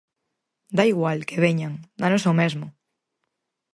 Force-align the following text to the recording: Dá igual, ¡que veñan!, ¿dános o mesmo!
Dá 0.77 0.83
igual, 0.93 1.19
¡que 1.27 1.41
veñan!, 1.45 1.73
¿dános 2.01 2.23
o 2.31 2.33
mesmo! 2.41 2.67